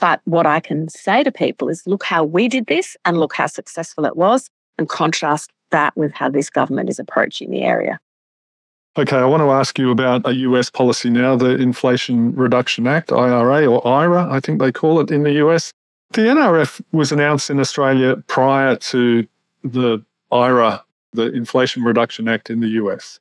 But 0.05 0.21
what 0.27 0.45
I 0.45 0.61
can 0.61 0.91
say 0.91 1.23
to 1.23 1.33
people 1.33 1.71
is 1.71 1.87
look 1.87 2.05
how 2.05 2.25
we 2.25 2.47
did 2.47 2.67
this 2.67 2.95
and 3.07 3.19
look 3.19 3.35
how 3.35 3.47
successful 3.47 4.05
it 4.05 4.19
was 4.19 4.51
and 4.77 4.87
contrast 4.87 5.51
that 5.71 5.97
with 5.97 6.13
how 6.13 6.29
this 6.29 6.51
government 6.51 6.91
is 6.91 6.99
approaching 6.99 7.51
the 7.51 7.63
area. 7.63 7.99
Okay, 8.99 9.17
I 9.17 9.25
want 9.25 9.41
to 9.41 9.51
ask 9.51 9.79
you 9.79 9.91
about 9.91 10.29
a 10.29 10.35
US 10.35 10.69
policy 10.69 11.09
now, 11.09 11.37
the 11.37 11.57
Inflation 11.57 12.35
Reduction 12.35 12.87
Act, 12.87 13.13
IRA 13.13 13.65
or 13.65 13.87
IRA, 13.87 14.31
I 14.31 14.41
think 14.41 14.61
they 14.61 14.71
call 14.71 15.01
it 15.01 15.11
in 15.11 15.23
the 15.23 15.33
US. 15.47 15.73
The 16.11 16.21
NRF 16.21 16.83
was 16.93 17.11
announced 17.11 17.49
in 17.49 17.59
Australia 17.59 18.17
prior 18.27 18.77
to 18.77 19.27
the 19.63 20.05
IRA, 20.31 20.85
the 21.15 21.33
Inflation 21.33 21.83
Reduction 21.83 22.29
Act 22.29 22.51
in 22.51 22.61
the 22.61 22.69
US. 22.83 23.21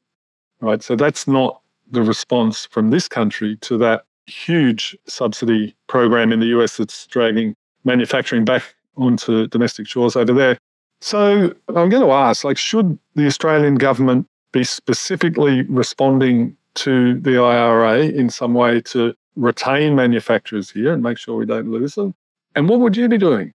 Right, 0.59 0.83
so 0.83 0.97
that's 0.97 1.29
not 1.29 1.61
the 1.89 2.01
response 2.01 2.65
from 2.65 2.89
this 2.89 3.07
country 3.07 3.55
to 3.61 3.77
that 3.77 4.03
huge 4.27 4.97
subsidy 5.05 5.75
program 5.87 6.31
in 6.31 6.39
the 6.39 6.47
US 6.47 6.77
that's 6.77 7.07
dragging 7.07 7.55
manufacturing 7.83 8.45
back 8.45 8.63
onto 8.95 9.47
domestic 9.47 9.87
shores 9.87 10.15
over 10.15 10.33
there. 10.33 10.57
So 11.01 11.53
I'm 11.67 11.89
going 11.89 12.03
to 12.03 12.11
ask, 12.11 12.43
like, 12.43 12.57
should 12.57 12.97
the 13.15 13.25
Australian 13.25 13.75
government 13.75 14.27
be 14.53 14.63
specifically 14.63 15.63
responding 15.63 16.55
to 16.75 17.19
the 17.19 17.37
IRA 17.37 18.05
in 18.05 18.29
some 18.29 18.53
way 18.53 18.81
to 18.81 19.13
retain 19.35 19.95
manufacturers 19.95 20.69
here 20.69 20.93
and 20.93 21.03
make 21.03 21.17
sure 21.17 21.35
we 21.35 21.45
don't 21.45 21.69
lose 21.69 21.95
them? 21.95 22.13
And 22.55 22.69
what 22.69 22.79
would 22.79 22.95
you 22.95 23.09
be 23.09 23.17
doing? 23.17 23.51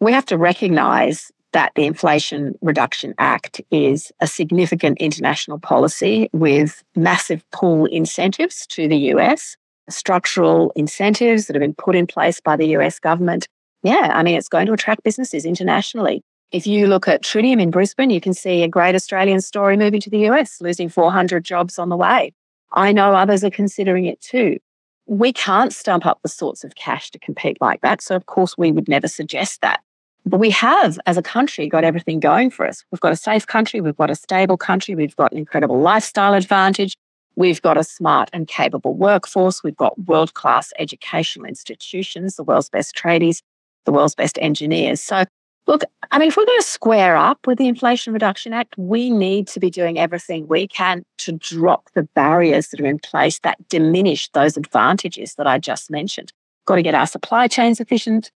We 0.00 0.12
have 0.12 0.26
to 0.26 0.38
recognise 0.38 1.32
that 1.52 1.72
the 1.74 1.84
Inflation 1.84 2.54
Reduction 2.60 3.14
Act 3.18 3.60
is 3.70 4.12
a 4.20 4.26
significant 4.26 4.98
international 4.98 5.58
policy 5.58 6.28
with 6.32 6.82
massive 6.94 7.48
pull 7.50 7.86
incentives 7.86 8.66
to 8.68 8.88
the 8.88 8.96
US, 9.14 9.56
structural 9.88 10.72
incentives 10.76 11.46
that 11.46 11.56
have 11.56 11.60
been 11.60 11.74
put 11.74 11.96
in 11.96 12.06
place 12.06 12.40
by 12.40 12.56
the 12.56 12.68
US 12.76 12.98
government. 12.98 13.48
Yeah, 13.82 14.10
I 14.14 14.22
mean, 14.22 14.36
it's 14.36 14.48
going 14.48 14.66
to 14.66 14.72
attract 14.72 15.02
businesses 15.02 15.44
internationally. 15.44 16.22
If 16.52 16.66
you 16.66 16.86
look 16.86 17.08
at 17.08 17.22
Tritium 17.22 17.60
in 17.60 17.70
Brisbane, 17.70 18.10
you 18.10 18.20
can 18.20 18.32
see 18.32 18.62
a 18.62 18.68
great 18.68 18.94
Australian 18.94 19.40
story 19.40 19.76
moving 19.76 20.00
to 20.00 20.10
the 20.10 20.28
US, 20.28 20.60
losing 20.60 20.88
400 20.88 21.44
jobs 21.44 21.78
on 21.78 21.88
the 21.88 21.96
way. 21.96 22.32
I 22.72 22.92
know 22.92 23.14
others 23.14 23.44
are 23.44 23.50
considering 23.50 24.06
it 24.06 24.20
too. 24.20 24.58
We 25.06 25.32
can't 25.32 25.72
stump 25.72 26.06
up 26.06 26.20
the 26.22 26.28
sorts 26.28 26.64
of 26.64 26.76
cash 26.76 27.10
to 27.10 27.18
compete 27.18 27.58
like 27.60 27.80
that. 27.82 28.00
So, 28.00 28.16
of 28.16 28.26
course, 28.26 28.56
we 28.56 28.72
would 28.72 28.88
never 28.88 29.08
suggest 29.08 29.60
that. 29.60 29.80
But 30.26 30.40
we 30.40 30.50
have, 30.50 30.98
as 31.04 31.18
a 31.18 31.22
country, 31.22 31.68
got 31.68 31.84
everything 31.84 32.18
going 32.18 32.50
for 32.50 32.66
us. 32.66 32.82
We've 32.90 33.00
got 33.00 33.12
a 33.12 33.16
safe 33.16 33.46
country, 33.46 33.80
we've 33.82 33.96
got 33.96 34.10
a 34.10 34.14
stable 34.14 34.56
country, 34.56 34.94
we've 34.94 35.16
got 35.16 35.32
an 35.32 35.38
incredible 35.38 35.80
lifestyle 35.80 36.32
advantage, 36.32 36.96
we've 37.36 37.62
got 37.62 37.76
a 37.76 37.84
smart 37.84 38.30
and 38.32 38.46
capable 38.46 38.94
workforce, 38.94 39.62
we've 39.62 39.76
got 39.76 39.98
world 40.06 40.34
class 40.34 40.72
educational 40.78 41.46
institutions, 41.46 42.36
the 42.36 42.44
world's 42.44 42.68
best 42.68 42.94
tradies, 42.94 43.40
the 43.84 43.92
world's 43.92 44.14
best 44.14 44.38
engineers. 44.40 45.00
So, 45.00 45.24
Look, 45.66 45.82
I 46.10 46.18
mean, 46.18 46.28
if 46.28 46.36
we're 46.36 46.44
going 46.44 46.60
to 46.60 46.66
square 46.66 47.16
up 47.16 47.46
with 47.46 47.56
the 47.56 47.68
Inflation 47.68 48.12
Reduction 48.12 48.52
Act, 48.52 48.74
we 48.76 49.08
need 49.08 49.48
to 49.48 49.60
be 49.60 49.70
doing 49.70 49.98
everything 49.98 50.46
we 50.46 50.68
can 50.68 51.04
to 51.18 51.32
drop 51.32 51.88
the 51.94 52.02
barriers 52.14 52.68
that 52.68 52.80
are 52.80 52.86
in 52.86 52.98
place 52.98 53.38
that 53.40 53.66
diminish 53.68 54.28
those 54.30 54.58
advantages 54.58 55.36
that 55.36 55.46
I 55.46 55.58
just 55.58 55.90
mentioned. 55.90 56.32
Got 56.66 56.76
to 56.76 56.82
get 56.82 56.94
our 56.94 57.06
supply 57.06 57.48
chains 57.48 57.80
efficient, 57.80 58.30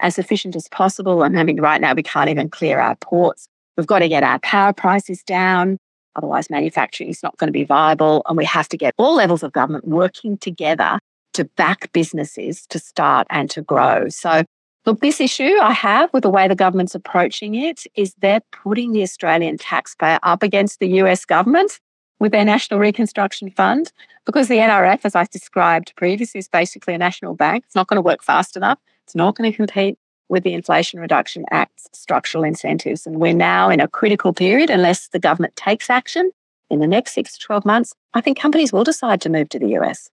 as 0.00 0.18
efficient 0.18 0.56
as 0.56 0.68
possible. 0.68 1.22
I 1.22 1.28
mean, 1.30 1.58
right 1.58 1.80
now 1.80 1.94
we 1.94 2.02
can't 2.02 2.28
even 2.28 2.50
clear 2.50 2.80
our 2.80 2.96
ports. 2.96 3.48
We've 3.78 3.86
got 3.86 4.00
to 4.00 4.08
get 4.08 4.22
our 4.22 4.38
power 4.40 4.74
prices 4.74 5.22
down. 5.22 5.78
Otherwise, 6.16 6.50
manufacturing 6.50 7.10
is 7.10 7.22
not 7.22 7.36
going 7.38 7.48
to 7.48 7.52
be 7.52 7.64
viable. 7.64 8.22
And 8.26 8.36
we 8.36 8.44
have 8.44 8.68
to 8.68 8.76
get 8.76 8.94
all 8.98 9.14
levels 9.14 9.42
of 9.42 9.52
government 9.52 9.86
working 9.86 10.38
together 10.38 10.98
to 11.34 11.44
back 11.44 11.92
businesses 11.92 12.66
to 12.68 12.78
start 12.78 13.26
and 13.30 13.50
to 13.50 13.62
grow. 13.62 14.08
So 14.08 14.44
Look, 14.86 15.00
this 15.00 15.18
issue 15.18 15.56
I 15.62 15.72
have 15.72 16.12
with 16.12 16.24
the 16.24 16.30
way 16.30 16.46
the 16.46 16.54
government's 16.54 16.94
approaching 16.94 17.54
it 17.54 17.86
is 17.94 18.14
they're 18.18 18.42
putting 18.52 18.92
the 18.92 19.02
Australian 19.02 19.56
taxpayer 19.56 20.18
up 20.22 20.42
against 20.42 20.78
the 20.78 20.88
US 21.00 21.24
government 21.24 21.80
with 22.20 22.32
their 22.32 22.44
National 22.44 22.78
Reconstruction 22.78 23.50
Fund 23.50 23.92
because 24.26 24.48
the 24.48 24.58
NRF, 24.58 25.00
as 25.04 25.14
I 25.14 25.24
described 25.24 25.94
previously, 25.96 26.38
is 26.38 26.48
basically 26.48 26.92
a 26.92 26.98
national 26.98 27.34
bank. 27.34 27.64
It's 27.64 27.74
not 27.74 27.86
going 27.86 27.96
to 27.96 28.02
work 28.02 28.22
fast 28.22 28.58
enough. 28.58 28.78
It's 29.04 29.14
not 29.14 29.36
going 29.36 29.50
to 29.50 29.56
compete 29.56 29.98
with 30.28 30.42
the 30.42 30.54
Inflation 30.54 31.00
Reduction 31.00 31.44
Act's 31.50 31.88
structural 31.92 32.44
incentives. 32.44 33.06
And 33.06 33.20
we're 33.20 33.34
now 33.34 33.70
in 33.70 33.80
a 33.80 33.88
critical 33.88 34.32
period 34.32 34.70
unless 34.70 35.08
the 35.08 35.18
government 35.18 35.56
takes 35.56 35.90
action 35.90 36.30
in 36.70 36.80
the 36.80 36.86
next 36.86 37.12
six 37.12 37.36
to 37.36 37.44
12 37.44 37.64
months. 37.64 37.94
I 38.14 38.20
think 38.20 38.38
companies 38.38 38.72
will 38.72 38.84
decide 38.84 39.20
to 39.22 39.30
move 39.30 39.48
to 39.50 39.58
the 39.58 39.76
US. 39.78 40.10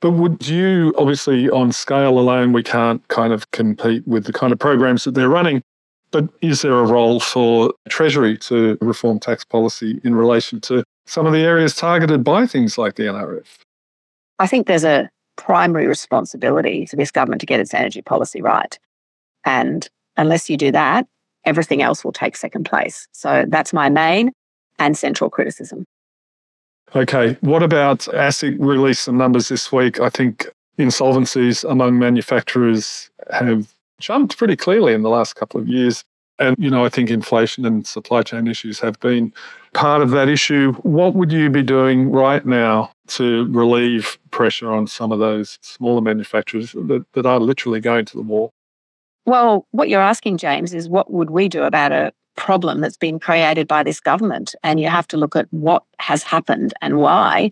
But 0.00 0.12
would 0.12 0.48
you, 0.48 0.92
obviously, 0.98 1.48
on 1.50 1.70
scale 1.70 2.18
alone, 2.18 2.52
we 2.52 2.62
can't 2.62 3.06
kind 3.08 3.32
of 3.32 3.50
compete 3.52 4.06
with 4.06 4.24
the 4.24 4.32
kind 4.32 4.52
of 4.52 4.58
programs 4.58 5.04
that 5.04 5.14
they're 5.14 5.28
running. 5.28 5.62
But 6.10 6.28
is 6.42 6.62
there 6.62 6.74
a 6.74 6.84
role 6.84 7.20
for 7.20 7.72
Treasury 7.88 8.36
to 8.38 8.76
reform 8.80 9.20
tax 9.20 9.44
policy 9.44 10.00
in 10.04 10.14
relation 10.14 10.60
to 10.62 10.82
some 11.06 11.24
of 11.24 11.32
the 11.32 11.40
areas 11.40 11.74
targeted 11.74 12.24
by 12.24 12.46
things 12.46 12.76
like 12.76 12.96
the 12.96 13.04
NRF? 13.04 13.46
I 14.38 14.46
think 14.48 14.66
there's 14.66 14.84
a 14.84 15.08
primary 15.36 15.86
responsibility 15.86 16.84
for 16.86 16.96
this 16.96 17.10
government 17.10 17.40
to 17.40 17.46
get 17.46 17.60
its 17.60 17.72
energy 17.72 18.02
policy 18.02 18.42
right. 18.42 18.78
And 19.44 19.88
unless 20.16 20.48
you 20.48 20.56
do 20.56 20.70
that, 20.72 21.06
everything 21.44 21.82
else 21.82 22.04
will 22.04 22.12
take 22.12 22.36
second 22.36 22.64
place. 22.64 23.08
So 23.12 23.44
that's 23.48 23.72
my 23.72 23.88
main 23.88 24.32
and 24.78 24.96
central 24.96 25.30
criticism. 25.30 25.84
Okay. 26.94 27.36
What 27.40 27.62
about 27.62 28.00
ASIC 28.00 28.56
released 28.58 29.04
some 29.04 29.16
numbers 29.16 29.48
this 29.48 29.72
week? 29.72 29.98
I 30.00 30.10
think 30.10 30.46
insolvencies 30.78 31.68
among 31.68 31.98
manufacturers 31.98 33.10
have 33.32 33.72
jumped 33.98 34.36
pretty 34.36 34.56
clearly 34.56 34.92
in 34.92 35.02
the 35.02 35.08
last 35.08 35.34
couple 35.34 35.60
of 35.60 35.68
years. 35.68 36.04
And, 36.38 36.56
you 36.58 36.70
know, 36.70 36.84
I 36.84 36.88
think 36.88 37.10
inflation 37.10 37.64
and 37.64 37.86
supply 37.86 38.22
chain 38.22 38.46
issues 38.46 38.80
have 38.80 38.98
been 39.00 39.32
part 39.74 40.02
of 40.02 40.10
that 40.10 40.28
issue. 40.28 40.72
What 40.82 41.14
would 41.14 41.30
you 41.30 41.50
be 41.50 41.62
doing 41.62 42.10
right 42.10 42.44
now 42.44 42.90
to 43.08 43.46
relieve 43.50 44.18
pressure 44.30 44.72
on 44.72 44.86
some 44.86 45.12
of 45.12 45.18
those 45.18 45.58
smaller 45.62 46.00
manufacturers 46.00 46.72
that, 46.72 47.04
that 47.12 47.26
are 47.26 47.38
literally 47.38 47.80
going 47.80 48.06
to 48.06 48.16
the 48.16 48.22
wall? 48.22 48.52
Well, 49.24 49.66
what 49.70 49.88
you're 49.88 50.00
asking, 50.00 50.38
James, 50.38 50.74
is 50.74 50.88
what 50.88 51.12
would 51.12 51.30
we 51.30 51.48
do 51.48 51.62
about 51.62 51.92
a 51.92 52.12
problem 52.36 52.80
that's 52.80 52.96
been 52.96 53.18
created 53.18 53.68
by 53.68 53.82
this 53.82 54.00
government. 54.00 54.54
And 54.62 54.80
you 54.80 54.88
have 54.88 55.06
to 55.08 55.16
look 55.16 55.36
at 55.36 55.46
what 55.50 55.84
has 55.98 56.22
happened 56.22 56.72
and 56.80 56.98
why, 56.98 57.50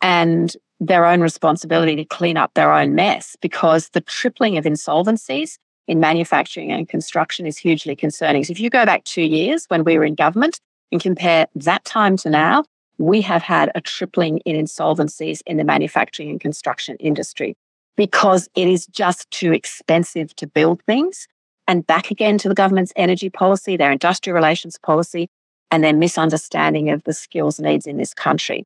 and 0.00 0.54
their 0.78 1.04
own 1.04 1.20
responsibility 1.20 1.96
to 1.96 2.04
clean 2.04 2.36
up 2.36 2.54
their 2.54 2.72
own 2.72 2.94
mess 2.94 3.36
because 3.40 3.90
the 3.90 4.00
tripling 4.00 4.56
of 4.56 4.64
insolvencies 4.64 5.58
in 5.86 6.00
manufacturing 6.00 6.72
and 6.72 6.88
construction 6.88 7.46
is 7.46 7.58
hugely 7.58 7.94
concerning. 7.94 8.44
So 8.44 8.52
if 8.52 8.60
you 8.60 8.70
go 8.70 8.86
back 8.86 9.04
two 9.04 9.22
years 9.22 9.66
when 9.68 9.84
we 9.84 9.98
were 9.98 10.04
in 10.04 10.14
government 10.14 10.58
and 10.90 11.00
compare 11.00 11.46
that 11.56 11.84
time 11.84 12.16
to 12.18 12.30
now, 12.30 12.64
we 12.98 13.20
have 13.22 13.42
had 13.42 13.70
a 13.74 13.80
tripling 13.80 14.38
in 14.38 14.56
insolvencies 14.56 15.40
in 15.46 15.56
the 15.56 15.64
manufacturing 15.64 16.30
and 16.30 16.40
construction 16.40 16.96
industry 17.00 17.56
because 17.96 18.48
it 18.54 18.68
is 18.68 18.86
just 18.86 19.30
too 19.30 19.52
expensive 19.52 20.34
to 20.36 20.46
build 20.46 20.82
things 20.82 21.28
and 21.68 21.86
back 21.86 22.10
again 22.10 22.38
to 22.38 22.48
the 22.48 22.54
government's 22.54 22.92
energy 22.96 23.30
policy, 23.30 23.76
their 23.76 23.92
industrial 23.92 24.34
relations 24.34 24.78
policy, 24.78 25.28
and 25.70 25.84
their 25.84 25.92
misunderstanding 25.92 26.90
of 26.90 27.04
the 27.04 27.12
skills 27.12 27.60
needs 27.60 27.86
in 27.86 27.96
this 27.96 28.12
country. 28.12 28.64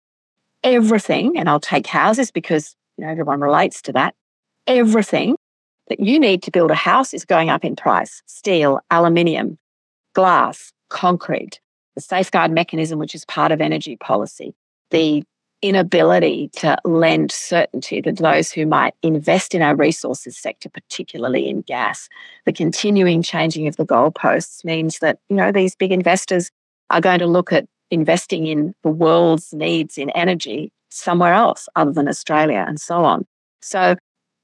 Everything, 0.62 1.36
and 1.36 1.48
I'll 1.48 1.60
take 1.60 1.86
houses 1.86 2.30
because 2.30 2.74
you 2.96 3.04
know 3.04 3.10
everyone 3.10 3.40
relates 3.40 3.82
to 3.82 3.92
that. 3.92 4.14
Everything 4.66 5.36
that 5.88 6.00
you 6.00 6.18
need 6.18 6.42
to 6.44 6.50
build 6.50 6.70
a 6.70 6.74
house 6.74 7.12
is 7.12 7.26
going 7.26 7.50
up 7.50 7.64
in 7.64 7.76
price: 7.76 8.22
steel, 8.26 8.80
aluminium, 8.90 9.58
glass, 10.14 10.72
concrete. 10.88 11.60
the 11.94 12.00
safeguard 12.00 12.50
mechanism, 12.50 12.98
which 12.98 13.14
is 13.14 13.24
part 13.26 13.52
of 13.52 13.60
energy 13.60 13.96
policy, 13.96 14.54
the 14.90 15.22
inability 15.64 16.50
to 16.52 16.76
lend 16.84 17.32
certainty 17.32 18.02
to 18.02 18.12
those 18.12 18.52
who 18.52 18.66
might 18.66 18.94
invest 19.02 19.54
in 19.54 19.62
our 19.62 19.74
resources 19.74 20.36
sector, 20.36 20.68
particularly 20.68 21.48
in 21.48 21.62
gas. 21.62 22.06
The 22.44 22.52
continuing 22.52 23.22
changing 23.22 23.66
of 23.66 23.76
the 23.76 23.86
goalposts 23.86 24.62
means 24.62 24.98
that, 24.98 25.20
you 25.30 25.36
know, 25.36 25.50
these 25.50 25.74
big 25.74 25.90
investors 25.90 26.50
are 26.90 27.00
going 27.00 27.18
to 27.20 27.26
look 27.26 27.50
at 27.50 27.64
investing 27.90 28.46
in 28.46 28.74
the 28.82 28.90
world's 28.90 29.54
needs 29.54 29.96
in 29.96 30.10
energy 30.10 30.70
somewhere 30.90 31.32
else 31.32 31.66
other 31.76 31.92
than 31.92 32.08
Australia 32.08 32.62
and 32.68 32.78
so 32.78 33.02
on. 33.02 33.24
So, 33.62 33.96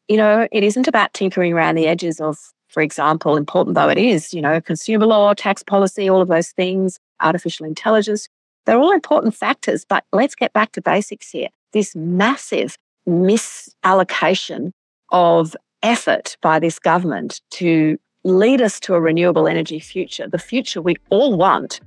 you 0.09 0.17
know, 0.17 0.49
it 0.50 0.65
isn't 0.65 0.89
about 0.89 1.12
tinkering 1.12 1.53
around 1.53 1.75
the 1.75 1.87
edges 1.87 2.19
of, 2.19 2.39
for 2.69 2.83
example, 2.83 3.37
important 3.37 3.75
though 3.75 3.91
it 3.91 3.99
is, 3.99 4.33
you 4.33 4.41
know, 4.41 4.59
consumer 4.59 5.05
law, 5.05 5.35
tax 5.35 5.62
policy, 5.62 6.09
all 6.09 6.23
of 6.23 6.29
those 6.29 6.49
things, 6.53 6.99
artificial 7.21 7.67
intelligence. 7.67 8.27
They're 8.67 8.79
all 8.79 8.93
important 8.93 9.35
factors, 9.35 9.85
but 9.85 10.05
let's 10.12 10.35
get 10.35 10.52
back 10.52 10.73
to 10.73 10.83
basics 10.83 11.31
here. 11.31 11.49
This 11.73 11.95
massive 11.97 12.76
misallocation 13.09 14.73
of 15.11 15.57
effort 15.83 16.37
by 16.40 16.59
this 16.59 16.79
government 16.79 17.40
to 17.50 17.99
lead 18.25 18.61
us 18.61 18.79
to 18.81 18.95
a 18.95 19.00
renewable 19.00 19.49
energy 19.49 19.81
future, 19.81 20.29
the 20.29 20.38
future 20.38 20.83
we 20.83 20.97
all 21.09 21.37
want, 21.37 21.81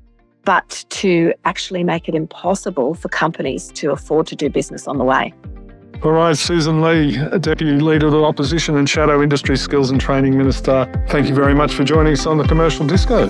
but 0.45 0.83
to 0.89 1.33
actually 1.45 1.83
make 1.83 2.09
it 2.09 2.15
impossible 2.15 2.95
for 2.95 3.07
companies 3.09 3.69
to 3.73 3.91
afford 3.91 4.27
to 4.27 4.35
do 4.35 4.49
business 4.49 4.87
on 4.87 4.97
the 4.97 5.03
way. 5.03 5.33
All 6.03 6.11
right, 6.11 6.35
Sussan 6.35 6.81
Ley, 6.81 7.39
Deputy 7.39 7.79
Leader 7.79 8.07
of 8.07 8.11
the 8.11 8.23
Opposition 8.23 8.75
and 8.75 8.89
Shadow 8.89 9.21
Industry 9.21 9.55
Skills 9.55 9.89
and 9.89 10.01
Training 10.01 10.37
Minister, 10.37 10.91
thank 11.07 11.29
you 11.29 11.35
very 11.35 11.53
much 11.53 11.73
for 11.73 11.85
joining 11.85 12.13
us 12.13 12.25
on 12.25 12.37
the 12.37 12.43
Commercial 12.43 12.85
Disco. 12.85 13.29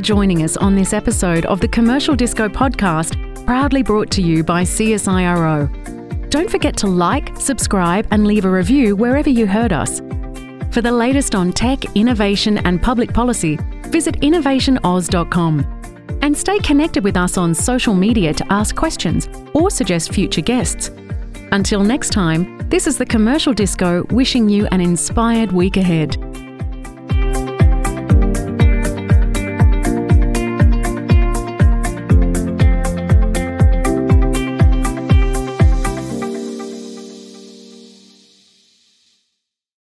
Joining 0.00 0.44
us 0.44 0.56
on 0.56 0.74
this 0.74 0.94
episode 0.94 1.44
of 1.44 1.60
the 1.60 1.68
Commercial 1.68 2.16
Disco 2.16 2.48
podcast, 2.48 3.44
proudly 3.44 3.82
brought 3.82 4.10
to 4.12 4.22
you 4.22 4.42
by 4.42 4.62
CSIRO. 4.62 6.30
Don't 6.30 6.50
forget 6.50 6.74
to 6.78 6.86
like, 6.86 7.36
subscribe, 7.36 8.06
and 8.10 8.26
leave 8.26 8.46
a 8.46 8.50
review 8.50 8.96
wherever 8.96 9.28
you 9.28 9.46
heard 9.46 9.74
us. 9.74 10.00
For 10.72 10.80
the 10.80 10.90
latest 10.90 11.34
on 11.34 11.52
tech, 11.52 11.84
innovation, 11.96 12.58
and 12.58 12.80
public 12.80 13.12
policy, 13.12 13.58
visit 13.88 14.16
innovationaus.com. 14.20 16.18
And 16.22 16.36
stay 16.36 16.58
connected 16.60 17.04
with 17.04 17.16
us 17.16 17.36
on 17.36 17.54
social 17.54 17.94
media 17.94 18.32
to 18.32 18.52
ask 18.52 18.74
questions 18.74 19.28
or 19.52 19.70
suggest 19.70 20.14
future 20.14 20.40
guests. 20.40 20.90
Until 21.52 21.82
next 21.82 22.10
time, 22.10 22.58
this 22.70 22.86
is 22.86 22.96
the 22.96 23.06
Commercial 23.06 23.52
Disco 23.52 24.04
wishing 24.10 24.48
you 24.48 24.66
an 24.68 24.80
inspired 24.80 25.52
week 25.52 25.76
ahead. 25.76 26.29